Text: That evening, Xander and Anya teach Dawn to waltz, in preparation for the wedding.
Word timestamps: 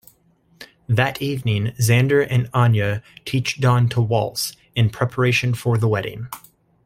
That 0.89 1.21
evening, 1.21 1.73
Xander 1.79 2.25
and 2.27 2.49
Anya 2.55 3.03
teach 3.23 3.59
Dawn 3.61 3.87
to 3.89 4.01
waltz, 4.01 4.55
in 4.75 4.89
preparation 4.89 5.53
for 5.53 5.77
the 5.77 5.87
wedding. 5.87 6.27